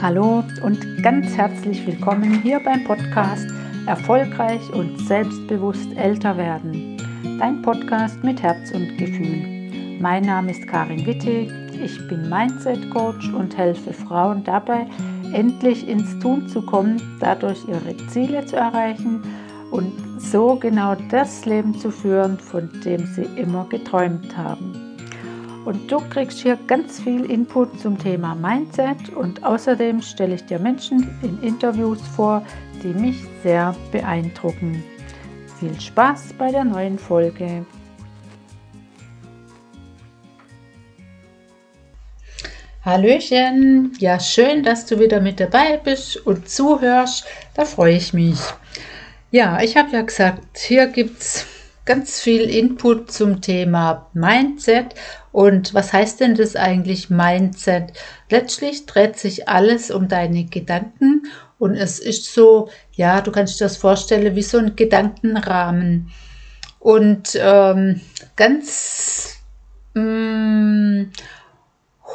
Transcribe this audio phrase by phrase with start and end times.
[0.00, 3.48] Hallo und ganz herzlich willkommen hier beim Podcast
[3.86, 6.96] Erfolgreich und selbstbewusst älter werden.
[7.40, 9.98] Dein Podcast mit Herz und Gefühl.
[10.00, 14.86] Mein Name ist Karin Wittig, ich bin Mindset Coach und helfe Frauen dabei,
[15.32, 19.22] endlich ins Tun zu kommen, dadurch ihre Ziele zu erreichen
[19.70, 24.96] und so genau das Leben zu führen, von dem sie immer geträumt haben.
[25.64, 30.58] Und du kriegst hier ganz viel Input zum Thema Mindset und außerdem stelle ich dir
[30.58, 32.42] Menschen in Interviews vor,
[32.82, 34.82] die mich sehr beeindrucken.
[35.58, 37.64] Viel Spaß bei der neuen Folge.
[42.84, 48.38] Hallöchen, ja schön, dass du wieder mit dabei bist und zuhörst, da freue ich mich.
[49.30, 51.46] Ja, ich habe ja gesagt, hier gibt es
[51.86, 54.94] ganz viel Input zum Thema Mindset.
[55.32, 57.94] Und was heißt denn das eigentlich Mindset?
[58.28, 61.22] Letztlich dreht sich alles um deine Gedanken
[61.58, 66.10] und es ist so, ja, du kannst dir das vorstellen wie so ein Gedankenrahmen.
[66.80, 68.02] Und ähm,
[68.36, 69.38] ganz
[69.94, 71.12] mh, mm,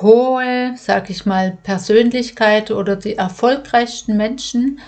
[0.02, 4.80] hohe, sag ich mal, Persönlichkeit oder die erfolgreichsten Menschen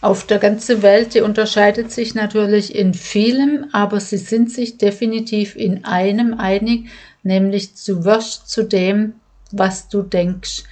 [0.00, 5.56] auf der ganzen Welt, die unterscheidet sich natürlich in vielem, aber sie sind sich definitiv
[5.56, 6.88] in einem einig,
[7.22, 9.14] nämlich du wirst zu dem,
[9.50, 10.64] was du denkst.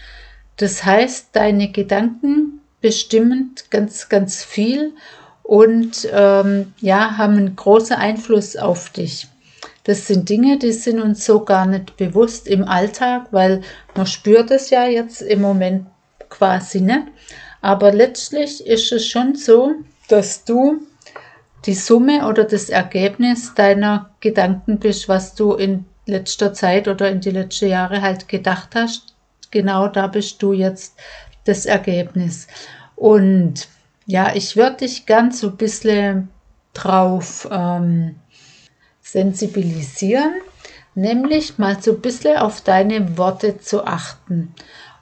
[0.57, 4.93] Das heißt, deine Gedanken bestimmen ganz, ganz viel
[5.43, 9.29] und ähm, ja, haben einen großen Einfluss auf dich.
[9.87, 13.61] Das sind Dinge, die sind uns so gar nicht bewusst im Alltag, weil
[13.95, 15.87] man spürt es ja jetzt im Moment
[16.29, 17.05] quasi nicht.
[17.61, 19.77] Aber letztlich ist es schon so,
[20.09, 20.81] dass du
[21.67, 27.21] die Summe oder das Ergebnis deiner Gedanken bist, was du in letzter Zeit oder in
[27.21, 29.15] die letzten Jahre halt gedacht hast.
[29.53, 30.97] Genau da bist du jetzt
[31.45, 32.49] das Ergebnis.
[32.97, 33.69] Und
[34.05, 36.29] ja, ich würde dich ganz so ein bisschen
[36.75, 38.17] drauf ähm,
[39.07, 40.35] sensibilisieren,
[40.95, 44.53] nämlich mal so ein bisschen auf deine Worte zu achten.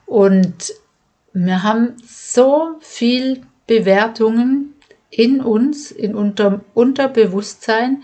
[0.05, 0.73] Und
[1.33, 4.75] wir haben so viel Bewertungen
[5.09, 8.03] in uns, in unserem Unterbewusstsein,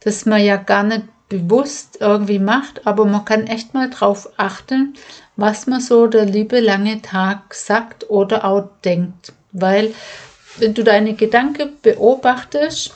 [0.00, 4.94] dass man ja gar nicht bewusst irgendwie macht, aber man kann echt mal drauf achten,
[5.36, 9.32] was man so der liebe lange Tag sagt oder auch denkt.
[9.52, 9.94] Weil
[10.58, 12.94] wenn du deine Gedanken beobachtest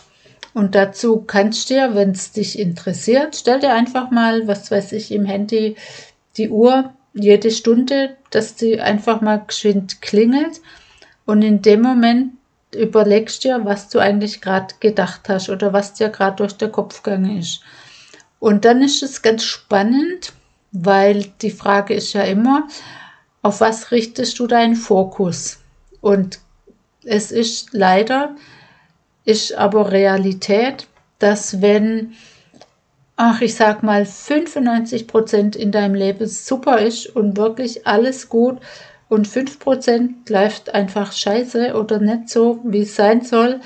[0.55, 4.93] und dazu kannst du ja, wenn es dich interessiert, stell dir einfach mal, was weiß
[4.93, 5.77] ich, im Handy
[6.37, 10.61] die Uhr jede Stunde, dass die einfach mal geschwind klingelt
[11.27, 12.33] und in dem Moment
[12.75, 17.03] überlegst dir, was du eigentlich gerade gedacht hast oder was dir gerade durch den Kopf
[17.03, 17.61] gegangen ist.
[18.41, 20.33] Und dann ist es ganz spannend,
[20.73, 22.69] weil die Frage ist ja immer,
[23.43, 25.61] auf was richtest du deinen Fokus?
[26.01, 26.41] Und
[27.05, 28.35] es ist leider,
[29.25, 30.87] ist aber Realität,
[31.19, 32.15] dass wenn
[33.17, 38.59] ach, ich sag mal, 95 Prozent in deinem Leben super ist und wirklich alles gut
[39.09, 43.61] und 5 Prozent läuft einfach scheiße oder nicht so, wie es sein soll,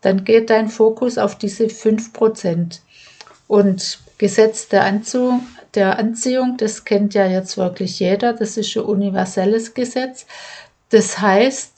[0.00, 2.80] dann geht dein Fokus auf diese 5 Prozent.
[3.46, 5.40] Und Gesetz der, Anzu
[5.74, 10.24] der Anziehung, das kennt ja jetzt wirklich jeder, das ist ein universelles Gesetz.
[10.90, 11.73] Das heißt,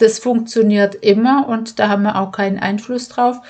[0.00, 3.40] das funktioniert immer und da haben wir auch keinen Einfluss drauf.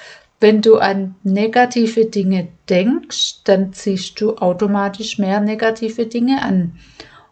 [0.41, 6.78] Wenn du an negative Dinge denkst, dann ziehst du automatisch mehr negative Dinge an.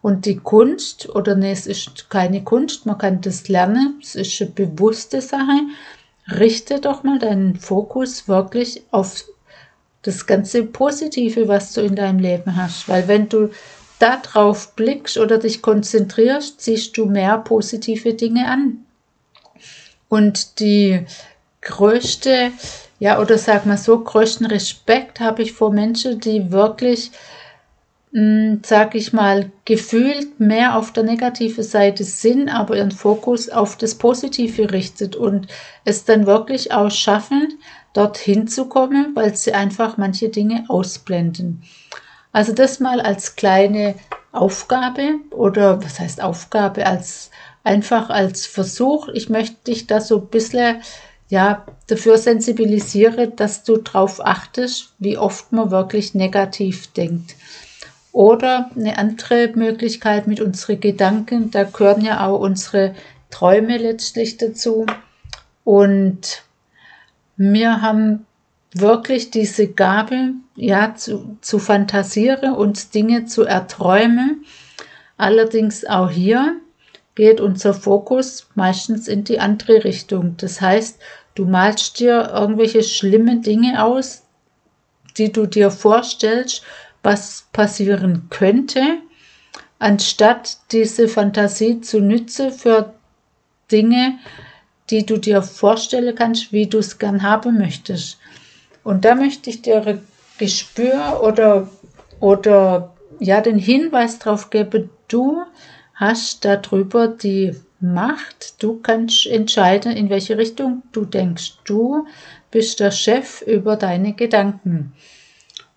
[0.03, 4.41] Und die Kunst, oder nee, es ist keine Kunst, man kann das lernen, es ist
[4.41, 5.61] eine bewusste Sache.
[6.39, 9.25] Richte doch mal deinen Fokus wirklich auf
[10.03, 12.89] das ganze Positive, was du in deinem Leben hast.
[12.89, 13.51] Weil wenn du
[13.99, 18.85] da drauf blickst oder dich konzentrierst, ziehst du mehr positive Dinge an.
[20.09, 21.05] Und die
[21.61, 22.53] größte
[22.99, 27.13] ja, oder sag mal so, größten Respekt habe ich vor Menschen, die wirklich,
[28.11, 33.49] mh, hm, sag ich mal, gefühlt mehr auf der negativen Seite sind, aber ihren Fokus
[33.49, 35.47] auf das Positive richtet und
[35.85, 37.59] es dann wirklich auch schaffen,
[37.93, 41.63] dorthin zu kommen, weil sie einfach manche Dinge ausblenden.
[42.33, 43.95] Also das mal als kleine
[44.33, 47.31] Aufgabe oder was heißt Aufgabe, als
[47.65, 49.09] einfach als Versuch.
[49.09, 50.83] Ich möchte dich da so ein bisschen
[51.29, 57.35] ja, dafür sensibilisiere, dass du darauf achtest, wie oft man wirklich negativ denkt.
[58.13, 62.95] Oder eine andere Möglichkeit mit unseren Gedanken, da gehören ja auch unsere
[63.31, 64.87] Träume letztlich dazu.
[65.65, 66.43] Und
[67.37, 68.27] wir haben
[68.73, 74.45] wirklich diese Gabe, ja, zu, zu fantasieren und Dinge zu erträumen.
[75.19, 76.57] Allerdings auch hier
[77.19, 80.37] geht unser Fokus meistens in die andere Richtung.
[80.37, 81.01] Das heißt,
[81.35, 84.23] du malst dir irgendwelche schlimme Dinge aus,
[85.17, 86.63] die du dir vorstellst,
[87.03, 88.99] was passieren könnte,
[89.81, 92.95] anstatt diese Fantasie zu nützen für
[93.73, 94.21] Dinge,
[94.89, 98.19] die du dir vorstellen kannst, wie du es gern haben möchtest.
[98.85, 100.07] Und da möchte ich dir ein
[100.39, 101.69] Gespür oder,
[102.21, 105.43] oder ja, den Hinweis darauf geben, du
[105.99, 108.63] hast darüber die Macht.
[108.63, 111.59] Du kannst entscheiden, in welche Richtung du denkst.
[111.65, 112.07] Du
[112.51, 114.93] bist der Chef über deine Gedanken.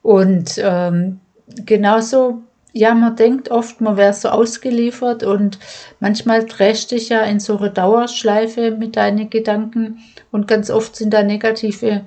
[0.02, 1.20] Und ähm,
[1.66, 2.42] genauso,
[2.72, 5.60] ja, man denkt oft, man wäre so ausgeliefert und
[6.00, 10.00] manchmal drehst dich ja in so eine Dauerschleife mit deinen Gedanken
[10.32, 12.02] und ganz oft sind da negative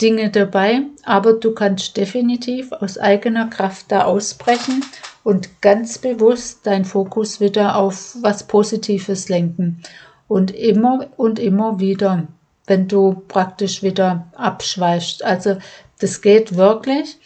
[0.00, 4.82] Dinge dabei, aber du kannst definitiv aus eigener Kraft da ausbrechen
[5.24, 9.82] und ganz bewusst dein Fokus wieder auf was Positives lenken.
[10.28, 12.28] Und immer und immer wieder,
[12.66, 15.24] wenn du praktisch wieder abschweißt.
[15.24, 15.56] Also
[15.98, 17.18] das geht wirklich.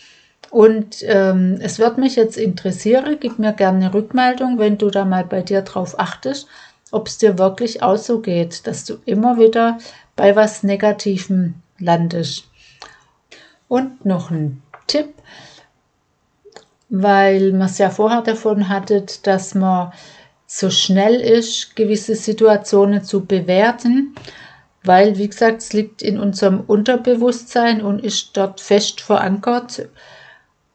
[0.51, 5.05] Und ähm, es wird mich jetzt interessieren, gib mir gerne eine Rückmeldung, wenn du da
[5.05, 6.47] mal bei dir drauf achtest,
[6.91, 9.79] ob es dir wirklich auch so geht, dass du immer wieder
[10.17, 12.45] bei was Negativem landest.
[13.67, 15.13] Und noch ein Tipp,
[16.89, 19.93] weil man es ja vorher davon hattet, dass man
[20.47, 24.15] so schnell ist, gewisse Situationen zu bewerten,
[24.83, 29.89] weil, wie gesagt, es liegt in unserem Unterbewusstsein und ist dort fest verankert.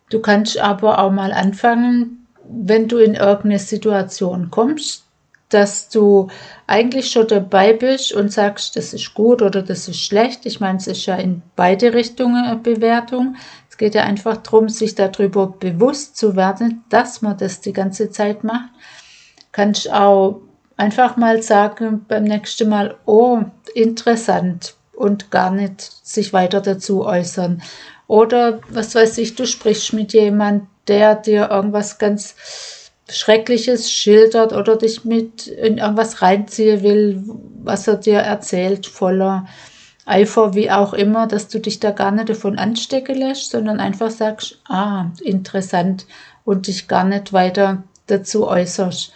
[0.10, 5.06] Du kannst aber auch mal anfangen, wenn du in irgendeine Situation kommst,
[5.50, 6.28] dass du
[6.68, 10.46] eigentlich schon dabei bist und sagst, das ist gut oder das ist schlecht.
[10.46, 13.36] Ich meine, es ist ja in beide Richtungen eine Bewertung.
[13.74, 18.12] Es geht ja einfach darum, sich darüber bewusst zu werden, dass man das die ganze
[18.12, 18.70] Zeit macht.
[19.52, 20.42] Kannst auch
[20.78, 23.40] einfach mal sagen beim nächsten Mal, oh,
[23.74, 27.64] interessant und gar nicht sich weiter dazu äußern.
[28.06, 32.36] Oder was weiß ich, du sprichst mit jemand, der dir irgendwas ganz
[33.10, 37.24] Schreckliches schildert oder dich mit in irgendwas reinziehen will,
[37.64, 39.48] was er dir erzählt, voller
[40.06, 44.12] Eifer, wie auch immer, dass du dich da gar nicht davon anstecken lässt, sondern einfach
[44.12, 46.06] sagst, ah, interessant
[46.44, 49.14] und dich gar nicht weiter dazu äußerst.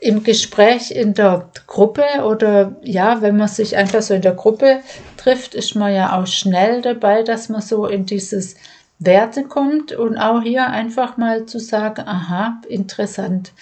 [0.00, 4.80] Im Gespräch in der Gruppe oder ja, wenn man sich einfach so in der Gruppe
[5.16, 8.56] trifft, ist man ja auch schnell dabei, dass man so in dieses
[8.98, 13.52] Werte kommt und auch hier einfach mal zu sagen, aha, interessant.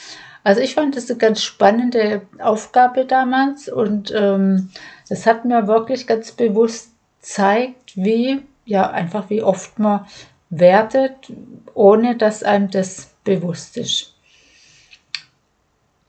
[0.43, 4.71] Also ich fand das eine ganz spannende Aufgabe damals und ähm,
[5.09, 6.91] das hat mir wirklich ganz bewusst
[7.21, 10.07] zeigt, wie, ja, einfach wie oft man
[10.51, 11.33] wertet,
[11.75, 14.15] ohne dass einem das bewusst ist.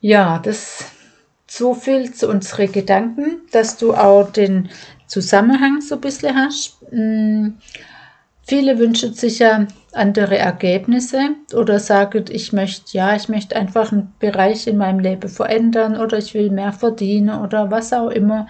[0.00, 0.84] Ja, das
[1.46, 4.68] so viel zu unseren Gedanken, dass du auch den
[5.06, 6.76] Zusammenhang so ein bisschen hast.
[6.90, 7.58] Hm,
[8.42, 14.12] viele wünschen sich ja andere Ergebnisse oder sagen, ich möchte, ja, ich möchte einfach einen
[14.18, 18.46] Bereich in meinem Leben verändern oder ich will mehr verdienen oder was auch immer.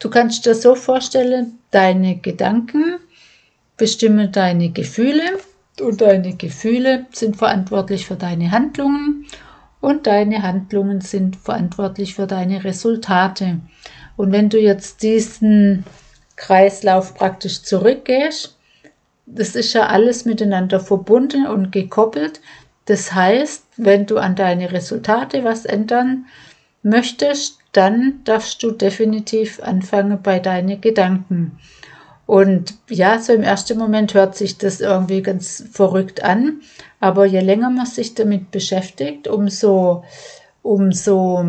[0.00, 2.96] Du kannst dir so vorstellen, deine Gedanken
[3.76, 5.38] bestimmen deine Gefühle
[5.80, 9.26] und deine Gefühle sind verantwortlich für deine Handlungen
[9.80, 13.60] und deine Handlungen sind verantwortlich für deine Resultate.
[14.16, 15.84] Und wenn du jetzt diesen
[16.36, 18.56] Kreislauf praktisch zurückgehst,
[19.26, 22.40] das ist ja alles miteinander verbunden und gekoppelt.
[22.86, 26.26] Das heißt, wenn du an deine Resultate was ändern
[26.82, 31.58] möchtest, dann darfst du definitiv anfangen bei deinen Gedanken.
[32.26, 36.60] Und ja, so im ersten Moment hört sich das irgendwie ganz verrückt an,
[37.00, 40.04] aber je länger man sich damit beschäftigt, umso,
[40.62, 41.44] umso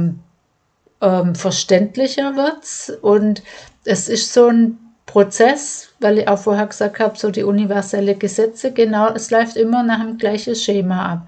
[1.02, 2.92] ähm, verständlicher wird's.
[3.02, 3.44] Und
[3.86, 8.72] es ist so ein Prozess, weil ich auch vorher gesagt habe, so die universelle Gesetze,
[8.72, 11.28] genau, es läuft immer nach dem gleichen Schema ab.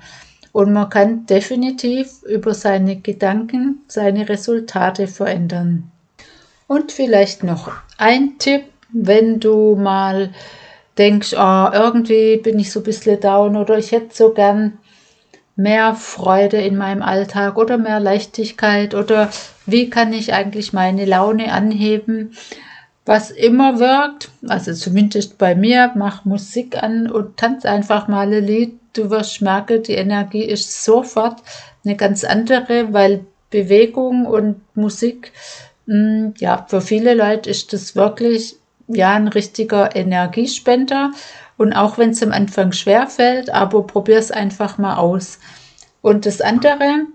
[0.53, 5.91] Und man kann definitiv über seine Gedanken seine Resultate verändern.
[6.67, 10.29] Und vielleicht noch ein Tipp, wenn du mal
[10.97, 14.77] denkst, oh, irgendwie bin ich so ein bisschen down oder ich hätte so gern
[15.55, 19.29] mehr Freude in meinem Alltag oder mehr Leichtigkeit oder
[19.65, 22.35] wie kann ich eigentlich meine Laune anheben?
[23.05, 28.45] Was immer wirkt, also zumindest bei mir, mach Musik an und tanz einfach mal ein
[28.45, 31.41] Lied du wirst merken, die Energie ist sofort
[31.83, 35.31] eine ganz andere, weil Bewegung und Musik,
[35.85, 38.55] mh, mm, ja, für viele Leute ist das wirklich
[38.87, 41.11] ja ein richtiger Energiespender.
[41.57, 45.39] Und auch wenn es am Anfang schwer fällt, aber probier es einfach mal aus.
[46.01, 47.05] Und das andere,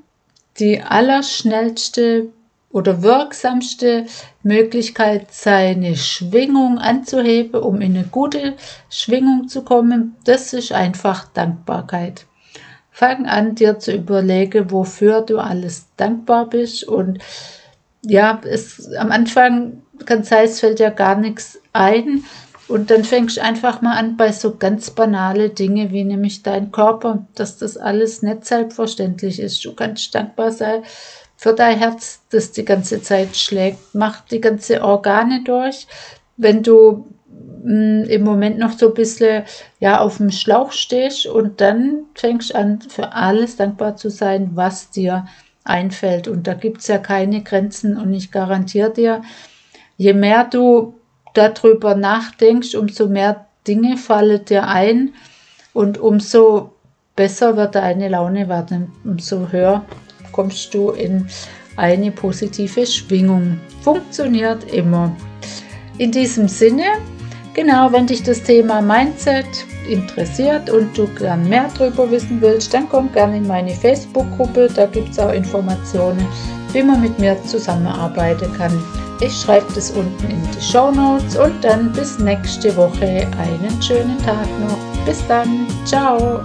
[0.58, 2.28] die allerschnellste
[2.70, 4.06] oder wirksamste
[4.42, 8.54] Möglichkeit, seine Schwingung anzuheben, um in eine gute
[8.90, 12.26] Schwingung zu kommen, das ist einfach Dankbarkeit.
[12.90, 16.84] Fang an, dir zu überlegen, wofür du alles dankbar bist.
[16.84, 17.20] Und
[18.02, 22.24] ja, es, am Anfang kann sein, es fällt ja gar nichts ein.
[22.66, 26.70] Und dann fängst du einfach mal an bei so ganz banale Dinge wie nämlich dein
[26.70, 29.64] Körper, dass das alles nicht selbstverständlich ist.
[29.64, 30.82] Du kannst dankbar sein
[31.38, 33.78] für dein Herz, das die ganze Zeit schlägt.
[33.94, 35.86] Mach die ganze Organe durch.
[36.36, 37.06] Wenn du
[37.62, 39.44] mh, hm, im Moment noch so ein bisschen
[39.78, 44.90] ja, auf dem Schlauch stehst und dann fängst an, für alles dankbar zu sein, was
[44.90, 45.28] dir
[45.62, 46.26] einfällt.
[46.26, 49.22] Und da gibt es ja keine Grenzen und ich garantiere dir,
[49.96, 50.94] je mehr du
[51.34, 55.14] darüber nachdenkst, umso mehr Dinge fallen dir ein
[55.72, 56.72] und umso
[57.14, 59.84] besser wird deine Laune werden, umso höher
[60.38, 61.26] kommst du in
[61.74, 63.58] eine positive Schwingung.
[63.82, 65.10] Funktioniert immer.
[65.98, 66.84] In diesem Sinne,
[67.54, 69.48] genau, wenn dich das Thema Mindset
[69.90, 74.68] interessiert und du gern mehr darüber wissen willst, dann komm gerne in meine Facebook-Gruppe.
[74.72, 76.24] Da gibt es auch Informationen,
[76.72, 78.80] wie man mit mir zusammenarbeiten kann.
[79.20, 84.18] Ich schreibe das unten in die Show Notes und dann bis nächste Woche einen schönen
[84.18, 85.04] Tag noch.
[85.04, 85.66] Bis dann.
[85.84, 86.40] Ciao.